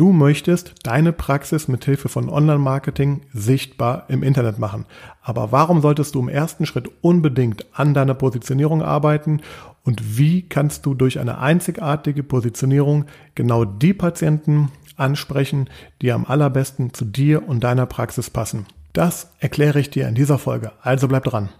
[0.00, 4.86] Du möchtest deine Praxis mit Hilfe von Online-Marketing sichtbar im Internet machen.
[5.20, 9.42] Aber warum solltest du im ersten Schritt unbedingt an deiner Positionierung arbeiten?
[9.84, 15.68] Und wie kannst du durch eine einzigartige Positionierung genau die Patienten ansprechen,
[16.00, 18.64] die am allerbesten zu dir und deiner Praxis passen?
[18.94, 20.72] Das erkläre ich dir in dieser Folge.
[20.80, 21.50] Also bleib dran.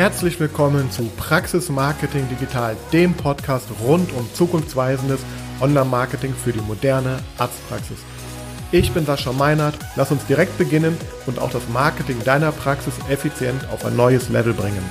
[0.00, 5.20] Herzlich willkommen zu Praxis Marketing Digital, dem Podcast rund um zukunftsweisendes
[5.60, 7.98] Online-Marketing für die moderne Arztpraxis.
[8.72, 10.96] Ich bin Sascha Meinert, lass uns direkt beginnen
[11.26, 14.82] und auch das Marketing deiner Praxis effizient auf ein neues Level bringen.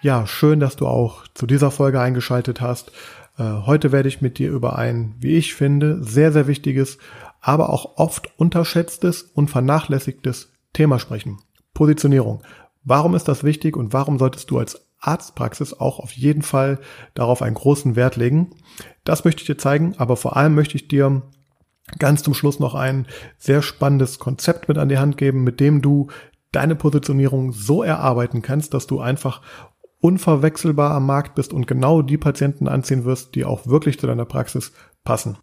[0.00, 2.92] Ja, schön, dass du auch zu dieser Folge eingeschaltet hast.
[3.36, 6.98] Äh, heute werde ich mit dir über ein, wie ich finde, sehr, sehr wichtiges
[7.42, 11.40] aber auch oft unterschätztes und vernachlässigtes Thema sprechen.
[11.74, 12.42] Positionierung.
[12.84, 16.78] Warum ist das wichtig und warum solltest du als Arztpraxis auch auf jeden Fall
[17.14, 18.54] darauf einen großen Wert legen?
[19.04, 21.22] Das möchte ich dir zeigen, aber vor allem möchte ich dir
[21.98, 23.06] ganz zum Schluss noch ein
[23.38, 26.08] sehr spannendes Konzept mit an die Hand geben, mit dem du
[26.52, 29.42] deine Positionierung so erarbeiten kannst, dass du einfach
[30.00, 34.24] unverwechselbar am Markt bist und genau die Patienten anziehen wirst, die auch wirklich zu deiner
[34.24, 34.72] Praxis
[35.04, 35.38] passen.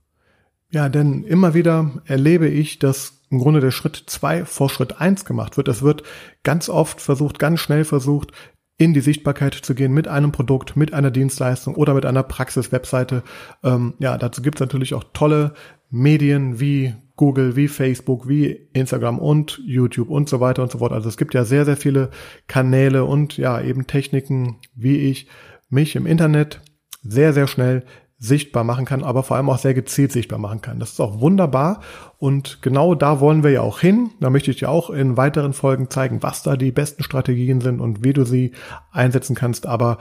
[0.72, 5.26] Ja, denn immer wieder erlebe ich, dass im Grunde der Schritt zwei vor Schritt eins
[5.26, 5.68] gemacht wird.
[5.68, 6.04] Es wird
[6.44, 8.32] ganz oft versucht, ganz schnell versucht,
[8.78, 13.24] in die Sichtbarkeit zu gehen mit einem Produkt, mit einer Dienstleistung oder mit einer Praxis-Webseite.
[13.64, 15.54] Ähm, ja, dazu gibt es natürlich auch tolle
[15.90, 20.94] Medien wie Google, wie Facebook, wie Instagram und YouTube und so weiter und so fort.
[20.94, 22.12] Also es gibt ja sehr, sehr viele
[22.48, 25.28] Kanäle und ja, eben Techniken, wie ich
[25.70, 26.62] mich im Internet
[27.02, 27.84] sehr, sehr schnell
[28.22, 30.80] sichtbar machen kann, aber vor allem auch sehr gezielt sichtbar machen kann.
[30.80, 31.80] Das ist auch wunderbar
[32.18, 34.12] und genau da wollen wir ja auch hin.
[34.20, 37.80] Da möchte ich dir auch in weiteren Folgen zeigen, was da die besten Strategien sind
[37.80, 38.52] und wie du sie
[38.92, 39.66] einsetzen kannst.
[39.66, 40.00] Aber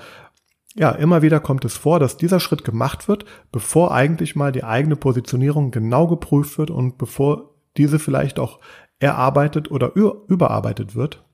[0.74, 4.64] ja, immer wieder kommt es vor, dass dieser Schritt gemacht wird, bevor eigentlich mal die
[4.64, 8.58] eigene Positionierung genau geprüft wird und bevor diese vielleicht auch
[8.98, 11.24] erarbeitet oder überarbeitet wird.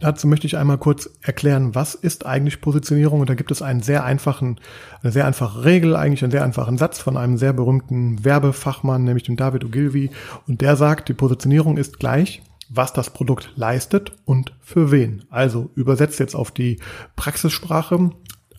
[0.00, 3.20] Dazu möchte ich einmal kurz erklären, was ist eigentlich Positionierung?
[3.20, 4.60] Und da gibt es einen sehr einfachen,
[5.02, 9.22] eine sehr einfache Regel, eigentlich einen sehr einfachen Satz von einem sehr berühmten Werbefachmann, nämlich
[9.22, 10.10] dem David Ogilvy.
[10.48, 15.24] Und der sagt, die Positionierung ist gleich, was das Produkt leistet und für wen.
[15.30, 16.80] Also übersetzt jetzt auf die
[17.14, 18.10] Praxissprache.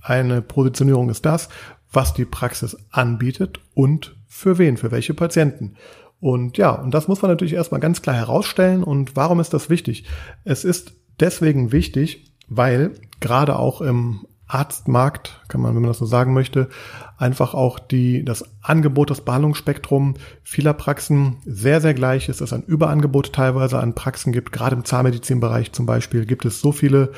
[0.02, 1.50] Eine Positionierung ist das,
[1.92, 5.76] was die Praxis anbietet und für wen, für welche Patienten.
[6.20, 8.84] Und ja, und das muss man natürlich erstmal ganz klar herausstellen.
[8.84, 10.06] Und warum ist das wichtig?
[10.44, 16.06] Es ist deswegen wichtig, weil gerade auch im Arztmarkt, kann man, wenn man das so
[16.06, 16.70] sagen möchte,
[17.18, 22.62] einfach auch die, das Angebot, das Behandlungsspektrum vieler Praxen sehr, sehr gleich ist, es ein
[22.62, 24.52] Überangebot teilweise an Praxen gibt.
[24.52, 27.12] Gerade im Zahnmedizinbereich zum Beispiel gibt es so viele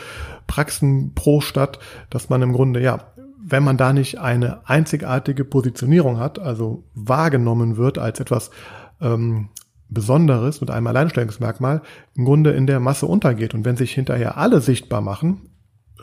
[0.47, 1.79] Praxen pro Stadt,
[2.09, 3.12] dass man im Grunde, ja,
[3.44, 8.52] wenn man da nicht eine einzigartige Positionierung hat, also wahrgenommen wird als etwas
[9.02, 9.50] ähm,
[9.89, 11.81] Besonderes mit einem Alleinstellungsmerkmal
[12.15, 13.53] im Grunde in der Masse untergeht.
[13.53, 15.49] Und wenn sich hinterher alle sichtbar machen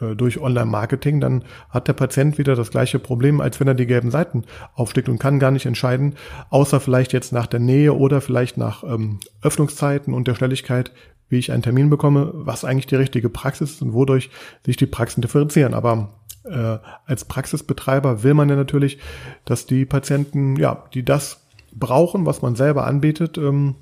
[0.01, 3.87] äh, durch Online-Marketing, dann hat der Patient wieder das gleiche Problem, als wenn er die
[3.87, 6.15] gelben Seiten aufsteckt und kann gar nicht entscheiden,
[6.51, 10.93] außer vielleicht jetzt nach der Nähe oder vielleicht nach ähm, Öffnungszeiten und der Schnelligkeit,
[11.29, 14.31] wie ich einen Termin bekomme, was eigentlich die richtige Praxis ist und wodurch
[14.65, 15.75] sich die Praxen differenzieren.
[15.75, 18.99] Aber äh, als Praxisbetreiber will man ja natürlich,
[19.45, 21.44] dass die Patienten, ja, die das
[21.75, 23.77] brauchen, was man selber anbietet, ähm,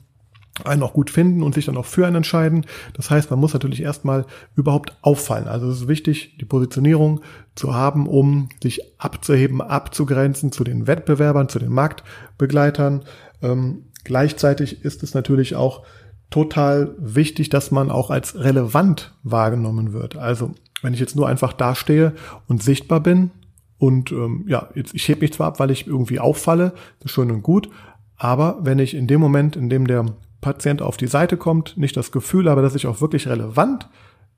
[0.65, 2.67] einen auch gut finden und sich dann auch für einen entscheiden.
[2.95, 5.49] Das heißt, man muss natürlich erstmal überhaupt auffallen.
[5.49, 7.21] Also es ist wichtig, die Positionierung
[7.55, 13.05] zu haben, um sich abzuheben, abzugrenzen zu den Wettbewerbern, zu den Marktbegleitern.
[13.41, 15.85] Ähm, gleichzeitig ist es natürlich auch
[16.29, 20.17] total wichtig, dass man auch als relevant wahrgenommen wird.
[20.17, 22.13] Also wenn ich jetzt nur einfach dastehe
[22.47, 23.31] und sichtbar bin,
[23.83, 26.71] und ähm, ja, jetzt, ich heb mich zwar ab, weil ich irgendwie auffalle,
[27.01, 27.69] das ist schön und gut,
[28.17, 30.07] aber wenn ich in dem Moment, in dem der
[30.41, 33.89] Patient auf die Seite kommt, nicht das Gefühl habe, dass ich auch wirklich relevant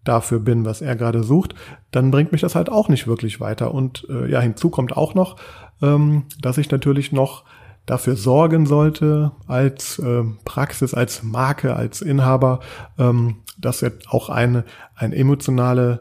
[0.02, 1.54] dafür bin, was er gerade sucht,
[1.90, 3.74] dann bringt mich das halt auch nicht wirklich weiter.
[3.74, 5.36] Und äh, ja, hinzu kommt auch noch,
[5.82, 7.44] ähm, dass ich natürlich noch
[7.84, 12.60] dafür sorgen sollte, als äh, Praxis, als Marke, als Inhaber,
[12.98, 14.64] ähm, dass jetzt auch eine,
[14.94, 16.00] eine emotionale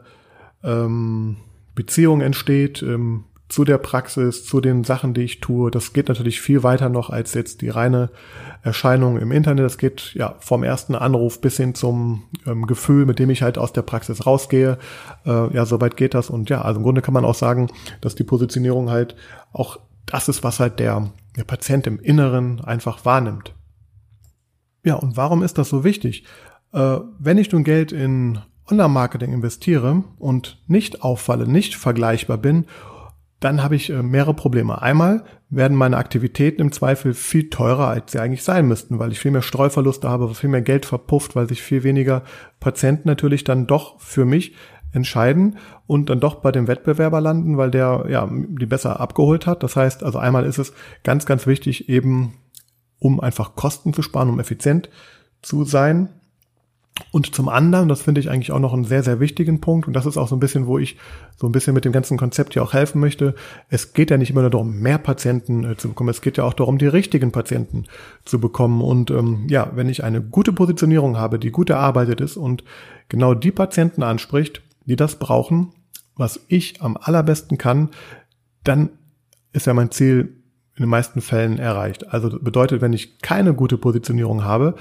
[0.62, 1.36] ähm,
[1.74, 3.24] Beziehung entsteht, ähm,
[3.54, 5.70] zu der Praxis, zu den Sachen, die ich tue.
[5.70, 8.10] Das geht natürlich viel weiter noch als jetzt die reine
[8.62, 9.64] Erscheinung im Internet.
[9.64, 13.56] Das geht ja vom ersten Anruf bis hin zum ähm, Gefühl, mit dem ich halt
[13.56, 14.76] aus der Praxis rausgehe.
[15.24, 16.30] Äh, ja, soweit geht das.
[16.30, 17.70] Und ja, also im Grunde kann man auch sagen,
[18.00, 19.14] dass die Positionierung halt
[19.52, 23.54] auch das ist, was halt der, der Patient im Inneren einfach wahrnimmt.
[24.84, 26.24] Ja, und warum ist das so wichtig?
[26.72, 32.66] Äh, wenn ich nun Geld in Online-Marketing investiere und nicht auffalle, nicht vergleichbar bin,
[33.40, 34.80] dann habe ich äh, mehrere Probleme.
[34.80, 39.20] Einmal werden meine Aktivitäten im Zweifel viel teurer, als sie eigentlich sein müssten, weil ich
[39.20, 42.22] viel mehr Streuverluste habe, viel mehr Geld verpufft, weil sich viel weniger
[42.60, 44.54] Patienten natürlich dann doch für mich
[44.92, 49.62] entscheiden und dann doch bei dem Wettbewerber landen, weil der ja die besser abgeholt hat.
[49.62, 50.72] Das heißt, also einmal ist es
[51.02, 52.34] ganz, ganz wichtig, eben
[52.98, 54.88] um einfach Kosten zu sparen, um effizient
[55.42, 56.08] zu sein,
[57.10, 59.94] und zum anderen, das finde ich eigentlich auch noch einen sehr, sehr wichtigen Punkt, und
[59.94, 60.96] das ist auch so ein bisschen, wo ich
[61.36, 63.34] so ein bisschen mit dem ganzen Konzept hier auch helfen möchte.
[63.68, 66.44] Es geht ja nicht immer nur darum, mehr Patienten äh, zu bekommen, es geht ja
[66.44, 67.86] auch darum, die richtigen Patienten
[68.24, 68.80] zu bekommen.
[68.80, 72.62] Und ähm, ja, wenn ich eine gute Positionierung habe, die gut erarbeitet ist und
[73.08, 75.72] genau die Patienten anspricht, die das brauchen,
[76.14, 77.90] was ich am allerbesten kann,
[78.62, 78.90] dann
[79.52, 80.42] ist ja mein Ziel
[80.76, 82.12] in den meisten Fällen erreicht.
[82.12, 84.76] Also bedeutet, wenn ich keine gute Positionierung habe,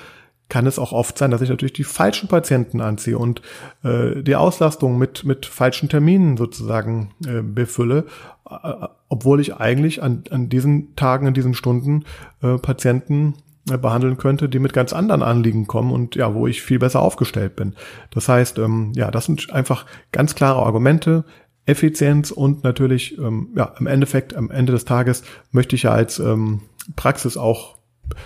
[0.54, 3.42] kann es auch oft sein, dass ich natürlich die falschen Patienten anziehe und
[3.84, 8.06] äh, die Auslastung mit, mit falschen Terminen sozusagen äh, befülle,
[8.48, 12.06] äh, obwohl ich eigentlich an, an diesen Tagen, an diesen Stunden
[12.44, 13.34] äh, Patienten
[13.68, 17.02] äh, behandeln könnte, die mit ganz anderen Anliegen kommen und ja, wo ich viel besser
[17.02, 17.74] aufgestellt bin.
[18.12, 21.26] Das heißt, ähm, ja, das sind einfach ganz klare Argumente.
[21.66, 26.20] Effizienz und natürlich, ähm, ja, im Endeffekt, am Ende des Tages möchte ich ja als
[26.20, 26.62] ähm,
[26.96, 27.80] Praxis auch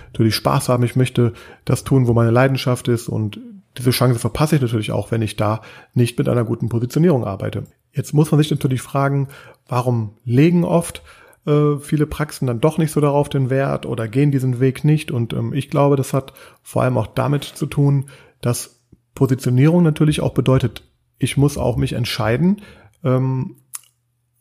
[0.07, 0.83] natürlich Spaß haben.
[0.83, 1.33] Ich möchte
[1.65, 3.39] das tun, wo meine Leidenschaft ist und
[3.77, 5.61] diese Chance verpasse ich natürlich auch, wenn ich da
[5.93, 7.65] nicht mit einer guten Positionierung arbeite.
[7.91, 9.27] Jetzt muss man sich natürlich fragen,
[9.67, 11.03] warum legen oft
[11.45, 15.11] äh, viele Praxen dann doch nicht so darauf den Wert oder gehen diesen Weg nicht?
[15.11, 16.33] Und ähm, ich glaube, das hat
[16.63, 18.09] vor allem auch damit zu tun,
[18.41, 18.81] dass
[19.15, 20.83] Positionierung natürlich auch bedeutet,
[21.19, 22.61] ich muss auch mich entscheiden,
[23.03, 23.55] ähm,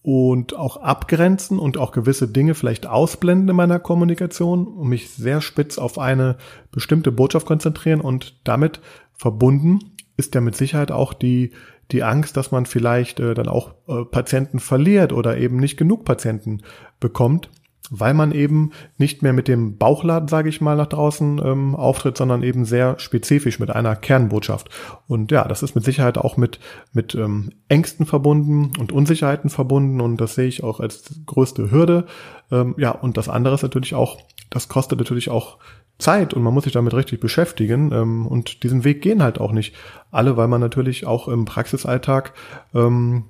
[0.06, 5.40] und auch abgrenzen und auch gewisse Dinge vielleicht ausblenden in meiner Kommunikation und mich sehr
[5.40, 6.36] spitz auf eine
[6.70, 8.80] bestimmte Botschaft konzentrieren und damit
[9.14, 9.80] verbunden
[10.16, 11.50] ist ja mit Sicherheit auch die,
[11.90, 16.04] die Angst, dass man vielleicht äh, dann auch äh, Patienten verliert oder eben nicht genug
[16.04, 16.62] Patienten
[17.00, 17.50] bekommt
[17.90, 22.16] weil man eben nicht mehr mit dem Bauchladen, sage ich mal, nach draußen ähm, auftritt,
[22.16, 24.70] sondern eben sehr spezifisch mit einer Kernbotschaft.
[25.06, 26.58] Und ja, das ist mit Sicherheit auch mit,
[26.92, 32.06] mit ähm, Ängsten verbunden und Unsicherheiten verbunden und das sehe ich auch als größte Hürde.
[32.50, 34.18] Ähm, ja, und das andere ist natürlich auch,
[34.50, 35.58] das kostet natürlich auch
[35.98, 39.52] Zeit und man muss sich damit richtig beschäftigen ähm, und diesen Weg gehen halt auch
[39.52, 39.74] nicht
[40.10, 42.34] alle, weil man natürlich auch im Praxisalltag
[42.74, 43.24] ähm,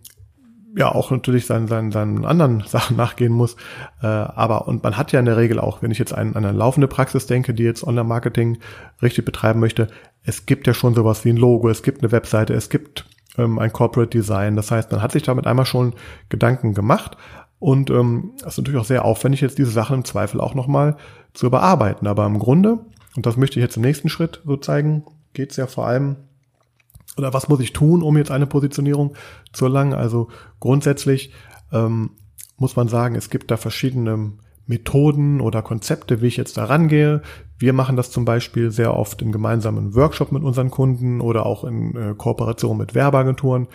[0.76, 3.56] ja auch natürlich seinen, seinen, seinen anderen Sachen nachgehen muss.
[4.02, 6.52] Äh, aber und man hat ja in der Regel auch, wenn ich jetzt an, eine
[6.52, 8.58] laufende Praxis denke, die jetzt Online-Marketing
[9.02, 9.88] richtig betreiben möchte,
[10.22, 13.06] es gibt ja schon sowas wie ein Logo, es gibt eine Webseite, es gibt
[13.38, 14.54] ähm, ein Corporate Design.
[14.56, 15.94] Das heißt, man hat sich damit einmal schon
[16.28, 17.16] Gedanken gemacht.
[17.58, 20.96] Und ähm, das ist natürlich auch sehr aufwendig, jetzt diese Sachen im Zweifel auch nochmal
[21.32, 22.06] zu überarbeiten.
[22.06, 22.80] Aber im Grunde,
[23.16, 26.16] und das möchte ich jetzt im nächsten Schritt so zeigen, geht es ja vor allem
[27.16, 29.16] oder was muss ich tun, um jetzt eine Positionierung
[29.52, 29.94] zu erlangen?
[29.94, 30.28] Also
[30.60, 31.32] grundsätzlich
[31.72, 32.10] ähm,
[32.56, 34.32] muss man sagen, es gibt da verschiedene
[34.66, 37.22] Methoden oder Konzepte, wie ich jetzt da rangehe.
[37.58, 41.64] Wir machen das zum Beispiel sehr oft in gemeinsamen Workshop mit unseren Kunden oder auch
[41.64, 43.68] in äh, Kooperation mit Werbeagenturen.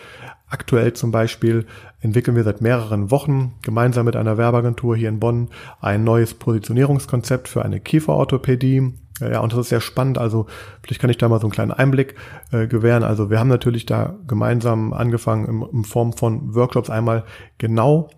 [0.48, 1.66] Aktuell zum Beispiel
[2.00, 5.48] entwickeln wir seit mehreren Wochen gemeinsam mit einer Werbeagentur hier in Bonn
[5.80, 8.92] ein neues Positionierungskonzept für eine Kieferorthopädie.
[9.20, 10.18] Ja, und das ist sehr spannend.
[10.18, 10.46] Also
[10.82, 12.16] vielleicht kann ich da mal so einen kleinen Einblick
[12.50, 13.02] äh, gewähren.
[13.02, 17.24] Also wir haben natürlich da gemeinsam angefangen in, in Form von Workshops einmal
[17.58, 18.10] genau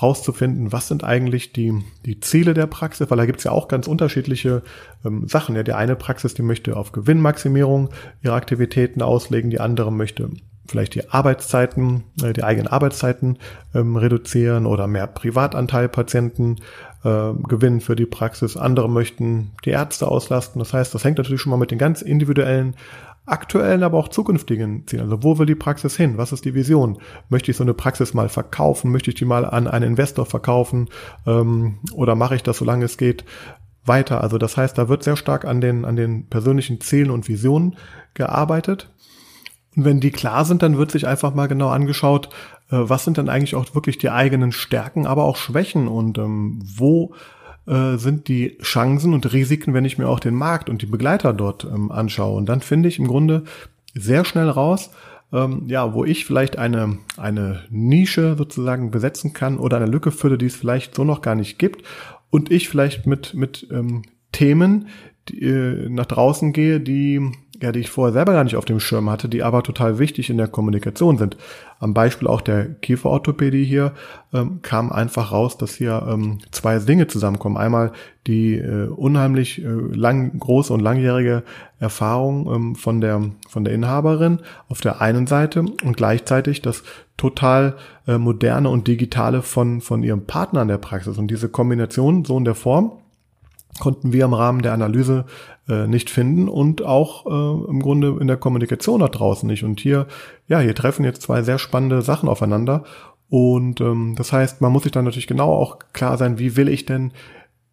[0.00, 3.86] rauszufinden, was sind eigentlich die, die Ziele der Praxis, weil da gibt's ja auch ganz
[3.86, 4.62] unterschiedliche
[5.04, 5.54] ähm, Sachen.
[5.54, 7.90] Ja, die eine Praxis, die möchte auf Gewinnmaximierung
[8.22, 10.30] ihre Aktivitäten auslegen, die andere möchte
[10.66, 13.38] vielleicht die Arbeitszeiten, äh, die eigenen Arbeitszeiten
[13.74, 16.56] ähm, reduzieren oder mehr Privatanteil Patienten
[17.04, 18.56] äh, gewinnen für die Praxis.
[18.56, 20.58] Andere möchten die Ärzte auslasten.
[20.58, 22.74] Das heißt, das hängt natürlich schon mal mit den ganz individuellen
[23.24, 25.04] aktuellen, aber auch zukünftigen Zielen.
[25.04, 26.18] Also wo will die Praxis hin?
[26.18, 26.98] Was ist die Vision?
[27.28, 28.90] Möchte ich so eine Praxis mal verkaufen?
[28.90, 30.88] Möchte ich die mal an einen Investor verkaufen?
[31.26, 33.24] Ähm, oder mache ich das, solange es geht,
[33.84, 34.22] weiter?
[34.22, 37.76] Also das heißt, da wird sehr stark an den, an den persönlichen Zielen und Visionen
[38.14, 38.90] gearbeitet.
[39.76, 42.28] Und wenn die klar sind, dann wird sich einfach mal genau angeschaut,
[42.70, 46.60] äh, was sind denn eigentlich auch wirklich die eigenen Stärken, aber auch Schwächen und ähm,
[46.62, 47.14] wo
[47.66, 51.32] äh, sind die Chancen und Risiken, wenn ich mir auch den Markt und die Begleiter
[51.32, 52.36] dort ähm, anschaue.
[52.36, 53.44] Und dann finde ich im Grunde
[53.94, 54.90] sehr schnell raus,
[55.32, 60.38] ähm, ja, wo ich vielleicht eine, eine Nische sozusagen besetzen kann oder eine Lücke fülle,
[60.38, 61.82] die es vielleicht so noch gar nicht gibt.
[62.30, 64.02] Und ich vielleicht mit, mit ähm,
[64.32, 64.88] Themen
[65.28, 68.80] die, äh, nach draußen gehe, die ja, die ich vorher selber gar nicht auf dem
[68.80, 71.36] Schirm hatte, die aber total wichtig in der Kommunikation sind.
[71.78, 73.92] Am Beispiel auch der Kieferorthopädie hier
[74.32, 77.56] ähm, kam einfach raus, dass hier ähm, zwei Dinge zusammenkommen.
[77.56, 77.92] Einmal
[78.26, 81.42] die äh, unheimlich äh, lang, große und langjährige
[81.80, 84.38] Erfahrung ähm, von der von der Inhaberin
[84.68, 86.84] auf der einen Seite und gleichzeitig das
[87.16, 87.76] total
[88.06, 92.38] äh, moderne und digitale von von ihrem Partner in der Praxis und diese Kombination so
[92.38, 92.92] in der Form
[93.80, 95.24] konnten wir im Rahmen der Analyse
[95.68, 99.64] äh, nicht finden und auch äh, im Grunde in der Kommunikation da draußen nicht.
[99.64, 100.06] Und hier,
[100.48, 102.84] ja, hier treffen jetzt zwei sehr spannende Sachen aufeinander.
[103.28, 106.68] Und ähm, das heißt, man muss sich dann natürlich genau auch klar sein, wie will
[106.68, 107.12] ich denn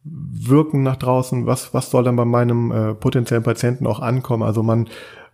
[0.03, 4.43] wirken nach draußen, was, was soll dann bei meinem äh, potenziellen Patienten auch ankommen.
[4.43, 4.87] Also man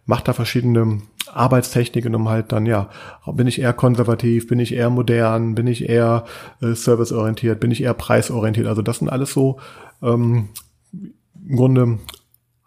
[0.05, 1.01] macht da verschiedene
[1.33, 2.89] Arbeitstechniken, um halt dann, ja,
[3.33, 6.25] bin ich eher konservativ, bin ich eher modern, bin ich eher
[6.61, 8.67] äh, serviceorientiert, bin ich eher preisorientiert.
[8.67, 9.59] Also das sind alles so
[10.01, 10.49] ähm,
[10.93, 11.99] im Grunde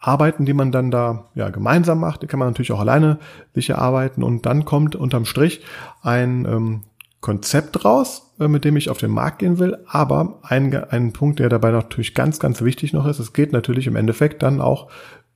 [0.00, 3.18] Arbeiten, die man dann da ja gemeinsam macht, die kann man natürlich auch alleine
[3.54, 4.22] sich erarbeiten.
[4.22, 5.62] Und dann kommt unterm Strich
[6.02, 6.82] ein ähm,
[7.20, 11.40] Konzept raus, äh, mit dem ich auf den Markt gehen will, aber ein, ein Punkt,
[11.40, 14.88] der dabei natürlich ganz, ganz wichtig noch ist, es geht natürlich im Endeffekt dann auch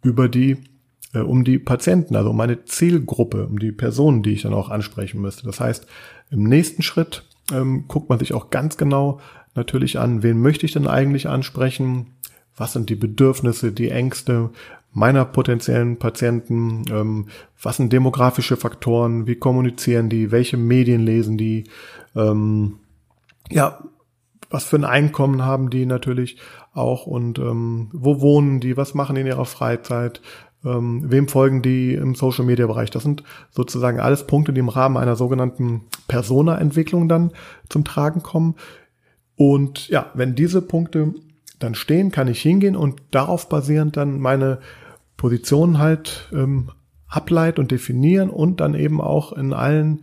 [0.02, 0.58] über die
[1.14, 4.70] äh, um die Patienten, also um meine Zielgruppe, um die Personen, die ich dann auch
[4.70, 5.44] ansprechen müsste.
[5.44, 5.86] Das heißt,
[6.30, 9.20] im nächsten Schritt ähm, guckt man sich auch ganz genau
[9.54, 12.06] natürlich an, wen möchte ich denn eigentlich ansprechen,
[12.56, 14.50] was sind die Bedürfnisse, die Ängste
[14.92, 17.28] meiner potenziellen Patienten, ähm,
[17.60, 21.64] was sind demografische Faktoren, wie kommunizieren die, welche Medien lesen die,
[22.14, 22.78] ähm,
[23.50, 23.82] ja,
[24.50, 26.36] was für ein Einkommen haben die natürlich
[26.74, 27.06] auch?
[27.06, 30.20] Und ähm, wo wohnen die, was machen die in ihrer Freizeit,
[30.64, 32.90] ähm, wem folgen die im Social Media Bereich.
[32.90, 37.32] Das sind sozusagen alles Punkte, die im Rahmen einer sogenannten Persona-Entwicklung dann
[37.68, 38.54] zum Tragen kommen.
[39.36, 41.14] Und ja, wenn diese Punkte
[41.58, 44.58] dann stehen, kann ich hingehen und darauf basierend dann meine
[45.16, 46.70] Position halt ähm,
[47.08, 50.00] ableiten und definieren und dann eben auch in allen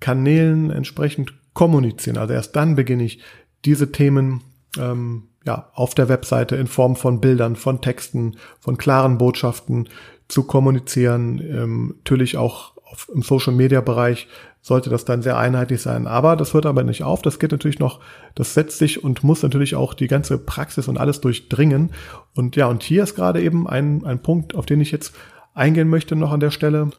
[0.00, 2.18] Kanälen entsprechend kommunizieren.
[2.18, 3.20] Also erst dann beginne ich
[3.64, 4.42] diese Themen
[4.78, 9.88] ähm, ja auf der Webseite in Form von Bildern, von Texten, von klaren Botschaften
[10.28, 11.40] zu kommunizieren.
[11.40, 14.28] Ähm, natürlich auch auf, im Social Media Bereich
[14.60, 16.08] sollte das dann sehr einheitlich sein.
[16.08, 17.22] Aber das hört aber nicht auf.
[17.22, 18.00] Das geht natürlich noch,
[18.34, 21.92] das setzt sich und muss natürlich auch die ganze Praxis und alles durchdringen.
[22.34, 25.14] Und ja, und hier ist gerade eben ein, ein Punkt, auf den ich jetzt
[25.54, 26.90] eingehen möchte noch an der Stelle.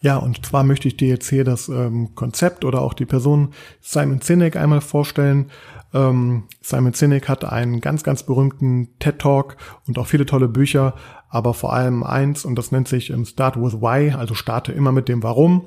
[0.00, 3.54] Ja, und zwar möchte ich dir jetzt hier das ähm, Konzept oder auch die Person
[3.80, 5.50] Simon Sinek einmal vorstellen.
[5.96, 10.94] Ähm, Simon Sinek hat einen ganz, ganz berühmten TED Talk und auch viele tolle Bücher,
[11.30, 14.92] aber vor allem eins, und das nennt sich ähm, Start with Why, also starte immer
[14.92, 15.62] mit dem Warum.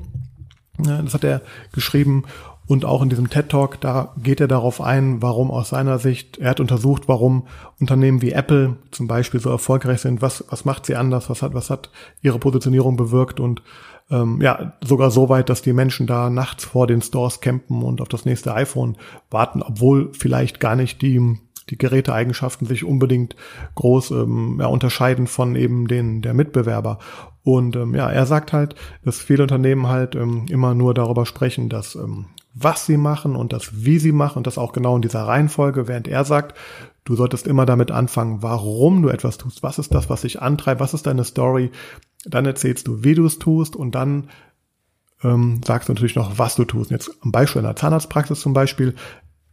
[0.77, 1.41] Das hat er
[1.73, 2.23] geschrieben
[2.69, 6.37] und auch in diesem TED Talk, da geht er darauf ein, warum aus seiner Sicht,
[6.37, 7.47] er hat untersucht, warum
[7.79, 11.55] Unternehmen wie Apple zum Beispiel so erfolgreich sind, was, was macht sie anders, was hat,
[11.55, 11.89] was hat
[12.21, 13.63] ihre Positionierung bewirkt und
[14.11, 18.01] ähm, ja, sogar so weit, dass die Menschen da nachts vor den Stores campen und
[18.01, 18.97] auf das nächste iPhone
[19.29, 21.37] warten, obwohl vielleicht gar nicht die
[21.69, 23.35] die Geräteeigenschaften sich unbedingt
[23.75, 26.97] groß ähm, ja, unterscheiden von eben den der Mitbewerber.
[27.43, 31.69] Und ähm, ja, er sagt halt, dass viele Unternehmen halt ähm, immer nur darüber sprechen,
[31.69, 35.01] dass ähm, was sie machen und das wie sie machen und das auch genau in
[35.01, 36.57] dieser Reihenfolge, während er sagt,
[37.05, 40.81] du solltest immer damit anfangen, warum du etwas tust, was ist das, was dich antreibt,
[40.81, 41.71] was ist deine Story,
[42.25, 44.29] dann erzählst du, wie du es tust und dann
[45.23, 46.91] ähm, sagst du natürlich noch, was du tust.
[46.91, 48.95] Jetzt am Beispiel einer Zahnarztpraxis zum Beispiel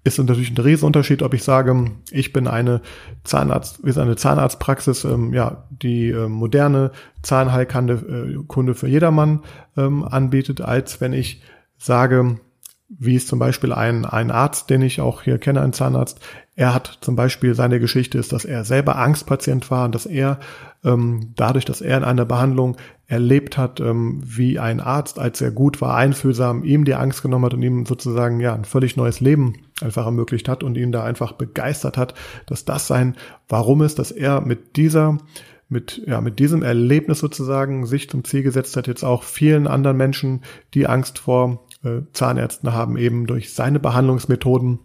[0.04, 2.80] ist natürlich ein Riesenunterschied, ob ich sage, ich bin eine
[3.25, 6.92] Zahnarzt, ist eine Zahnarztpraxis, ähm, ja, die äh, moderne
[7.23, 9.42] Zahnheilkunde äh, Kunde für jedermann
[9.76, 11.42] ähm, anbietet, als wenn ich
[11.76, 12.38] sage,
[12.88, 16.20] wie es zum Beispiel ein, ein Arzt, den ich auch hier kenne, ein Zahnarzt,
[16.54, 20.38] er hat zum Beispiel seine Geschichte ist, dass er selber Angstpatient war und dass er
[20.87, 22.76] ähm, dadurch, dass er in einer Behandlung
[23.09, 27.45] erlebt hat, ähm, wie ein Arzt, als er gut war, einfühlsam, ihm die Angst genommen
[27.45, 31.05] hat und ihm sozusagen ja ein völlig neues Leben einfach ermöglicht hat und ihn da
[31.05, 32.14] einfach begeistert hat,
[32.47, 33.16] dass das sein
[33.49, 35.19] Warum ist, dass er mit dieser
[35.69, 39.97] mit, ja, mit diesem Erlebnis sozusagen sich zum Ziel gesetzt hat, jetzt auch vielen anderen
[39.97, 40.43] Menschen,
[40.75, 44.78] die Angst vor äh, Zahnärzten haben, eben durch seine Behandlungsmethoden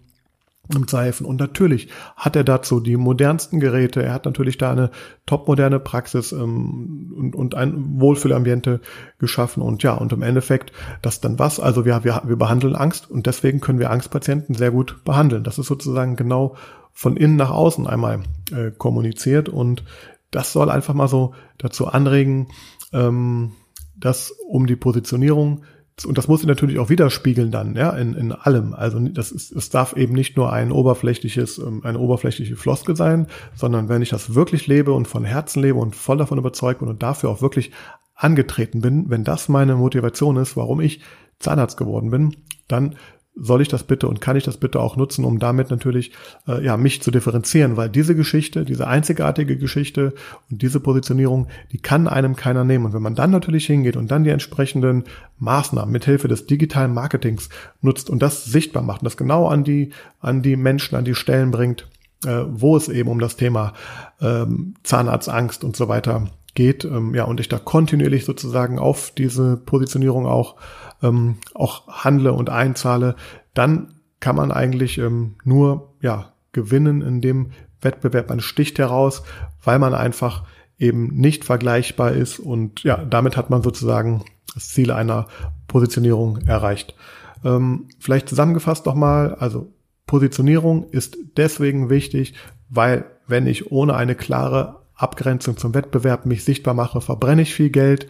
[0.75, 1.25] im Seifen.
[1.25, 4.01] Und natürlich hat er dazu die modernsten Geräte.
[4.03, 4.91] Er hat natürlich da eine
[5.25, 8.81] topmoderne Praxis ähm, und, und ein Wohlfühlambiente
[9.19, 9.61] geschaffen.
[9.61, 11.59] Und ja, und im Endeffekt das dann was?
[11.59, 15.43] Also wir, wir, wir behandeln Angst und deswegen können wir Angstpatienten sehr gut behandeln.
[15.43, 16.55] Das ist sozusagen genau
[16.93, 19.83] von innen nach außen einmal äh, kommuniziert und
[20.29, 22.47] das soll einfach mal so dazu anregen,
[22.93, 23.51] ähm,
[23.95, 25.63] dass um die Positionierung
[26.05, 28.73] und das muss sich natürlich auch widerspiegeln dann, ja, in, in allem.
[28.73, 33.27] Also das ist, es darf eben nicht nur ein oberflächliches, ähm, eine oberflächliche Floskel sein,
[33.55, 36.89] sondern wenn ich das wirklich lebe und von Herzen lebe und voll davon überzeugt bin
[36.89, 37.71] und dafür auch wirklich
[38.15, 41.01] angetreten bin, wenn das meine Motivation ist, warum ich
[41.39, 42.35] Zahnarzt geworden bin,
[42.67, 42.95] dann
[43.41, 46.11] soll ich das bitte und kann ich das bitte auch nutzen, um damit natürlich
[46.47, 50.13] äh, ja mich zu differenzieren, weil diese Geschichte, diese einzigartige Geschichte
[50.49, 52.85] und diese Positionierung, die kann einem keiner nehmen.
[52.85, 55.05] Und wenn man dann natürlich hingeht und dann die entsprechenden
[55.39, 57.49] Maßnahmen mithilfe des digitalen Marketings
[57.81, 61.15] nutzt und das sichtbar macht und das genau an die an die Menschen, an die
[61.15, 61.87] Stellen bringt,
[62.25, 63.73] äh, wo es eben um das Thema
[64.21, 69.57] ähm, Zahnarztangst und so weiter geht, ähm, ja und ich da kontinuierlich sozusagen auf diese
[69.57, 70.55] Positionierung auch
[71.01, 73.15] ähm, auch handle und einzahle,
[73.53, 78.29] dann kann man eigentlich ähm, nur ja gewinnen in dem Wettbewerb.
[78.29, 79.23] Man sticht heraus,
[79.63, 80.43] weil man einfach
[80.77, 85.27] eben nicht vergleichbar ist und ja, damit hat man sozusagen das Ziel einer
[85.67, 86.95] Positionierung erreicht.
[87.43, 89.73] Ähm, vielleicht zusammengefasst nochmal, also
[90.05, 92.33] Positionierung ist deswegen wichtig,
[92.69, 97.69] weil wenn ich ohne eine klare Abgrenzung zum Wettbewerb mich sichtbar mache, verbrenne ich viel
[97.69, 98.07] Geld.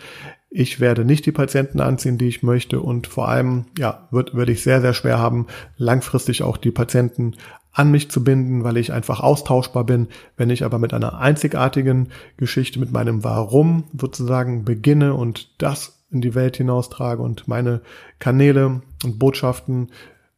[0.50, 4.52] Ich werde nicht die Patienten anziehen, die ich möchte und vor allem, ja, wird, würde
[4.52, 7.36] ich sehr, sehr schwer haben, langfristig auch die Patienten
[7.72, 10.08] an mich zu binden, weil ich einfach austauschbar bin.
[10.36, 16.20] Wenn ich aber mit einer einzigartigen Geschichte, mit meinem Warum sozusagen beginne und das in
[16.20, 17.82] die Welt hinaustrage und meine
[18.20, 19.90] Kanäle und Botschaften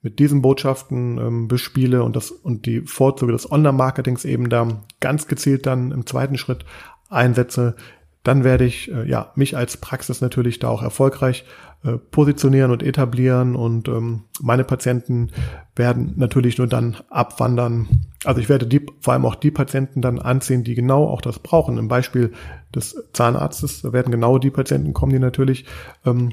[0.03, 5.27] mit diesen Botschaften ähm, bespiele und das und die Vorzüge des Online-Marketings eben da ganz
[5.27, 6.65] gezielt dann im zweiten Schritt
[7.09, 7.75] einsetze,
[8.23, 11.45] dann werde ich äh, ja mich als Praxis natürlich da auch erfolgreich
[11.83, 15.31] äh, positionieren und etablieren und ähm, meine Patienten
[15.75, 17.87] werden natürlich nur dann abwandern.
[18.25, 21.39] Also ich werde die vor allem auch die Patienten dann anziehen, die genau auch das
[21.39, 21.77] brauchen.
[21.77, 22.31] Im Beispiel
[22.75, 25.65] des Zahnarztes werden genau die Patienten kommen, die natürlich
[26.05, 26.31] ähm,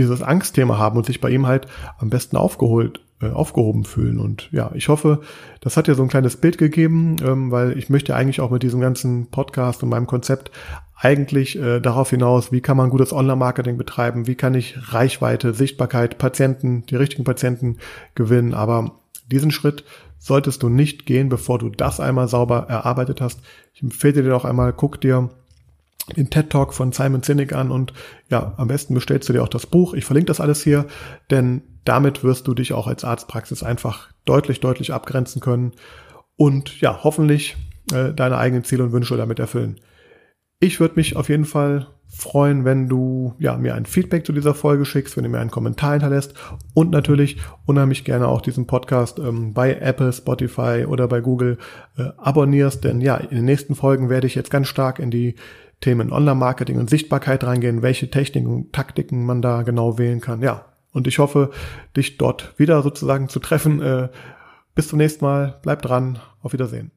[0.00, 1.66] dieses Angstthema haben und sich bei ihm halt
[1.98, 4.18] am besten aufgeholt äh, aufgehoben fühlen.
[4.18, 5.20] Und ja, ich hoffe,
[5.60, 8.62] das hat ja so ein kleines Bild gegeben, ähm, weil ich möchte eigentlich auch mit
[8.62, 10.50] diesem ganzen Podcast und meinem Konzept
[10.96, 16.16] eigentlich äh, darauf hinaus, wie kann man gutes Online-Marketing betreiben, wie kann ich Reichweite, Sichtbarkeit,
[16.16, 17.76] Patienten, die richtigen Patienten
[18.14, 18.54] gewinnen.
[18.54, 19.84] Aber diesen Schritt
[20.18, 23.40] solltest du nicht gehen, bevor du das einmal sauber erarbeitet hast.
[23.74, 25.30] Ich empfehle dir auch einmal, guck dir
[26.16, 27.92] den TED Talk von Simon Sinek an und
[28.28, 29.94] ja, am besten bestellst du dir auch das Buch.
[29.94, 30.86] Ich verlinke das alles hier,
[31.30, 35.72] denn damit wirst du dich auch als Arztpraxis einfach deutlich, deutlich abgrenzen können
[36.36, 37.56] und ja, hoffentlich
[37.92, 39.80] äh, deine eigenen Ziele und Wünsche damit erfüllen.
[40.58, 44.52] Ich würde mich auf jeden Fall freuen, wenn du ja, mir ein Feedback zu dieser
[44.52, 46.34] Folge schickst, wenn du mir einen Kommentar hinterlässt
[46.74, 51.58] und natürlich unheimlich gerne auch diesen Podcast ähm, bei Apple, Spotify oder bei Google
[51.96, 55.36] äh, abonnierst, denn ja, in den nächsten Folgen werde ich jetzt ganz stark in die
[55.80, 60.42] Themen Online-Marketing und Sichtbarkeit reingehen, welche Techniken und Taktiken man da genau wählen kann.
[60.42, 61.50] Ja, und ich hoffe,
[61.96, 63.80] dich dort wieder sozusagen zu treffen.
[63.80, 64.08] Äh,
[64.74, 66.90] bis zum nächsten Mal, bleib dran, auf Wiedersehen.